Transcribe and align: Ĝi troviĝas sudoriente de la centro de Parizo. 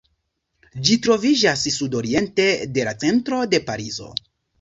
Ĝi 0.87 0.95
troviĝas 1.07 1.65
sudoriente 1.75 2.47
de 2.79 2.87
la 2.89 2.95
centro 3.05 3.43
de 3.53 3.61
Parizo. 3.69 4.09